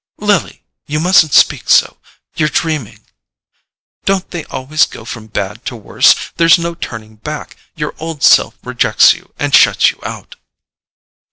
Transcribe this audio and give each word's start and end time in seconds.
"Lily! 0.17 0.65
you 0.87 0.99
mustn't 0.99 1.31
speak 1.33 1.69
so—you're 1.69 2.49
dreaming." 2.49 3.05
"Don't 4.03 4.31
they 4.31 4.45
always 4.45 4.87
go 4.87 5.05
from 5.05 5.27
bad 5.27 5.63
to 5.65 5.75
worse? 5.75 6.15
There's 6.37 6.57
no 6.57 6.73
turning 6.73 7.17
back—your 7.17 7.93
old 7.99 8.23
self 8.23 8.55
rejects 8.63 9.13
you, 9.13 9.31
and 9.37 9.53
shuts 9.53 9.91
you 9.91 9.99
out." 10.01 10.37